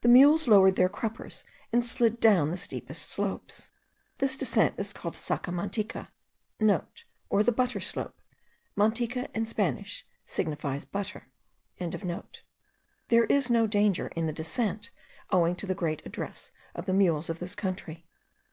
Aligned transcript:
The 0.00 0.08
mules 0.08 0.48
lowered 0.48 0.74
their 0.74 0.88
cruppers 0.88 1.44
and 1.72 1.84
slid 1.84 2.18
down 2.18 2.50
the 2.50 2.56
steepest 2.56 3.08
slopes. 3.08 3.70
This 4.18 4.36
descent 4.36 4.74
is 4.78 4.92
called 4.92 5.14
Saca 5.14 5.52
Manteca.* 5.54 6.10
(* 6.80 7.30
Or 7.30 7.42
the 7.44 7.52
Butter 7.52 7.78
Slope. 7.78 8.20
Manteca 8.74 9.28
in 9.32 9.46
Spanish 9.46 10.04
signifies 10.26 10.84
butter.) 10.84 11.28
There 11.78 13.24
is 13.26 13.48
no 13.48 13.68
danger 13.68 14.08
in 14.16 14.26
the 14.26 14.32
descent, 14.32 14.90
owing 15.30 15.54
to 15.54 15.66
the 15.68 15.76
great 15.76 16.04
address 16.04 16.50
of 16.74 16.86
the 16.86 16.92
mules 16.92 17.30
of 17.30 17.38
this 17.38 17.54
country. 17.54 18.08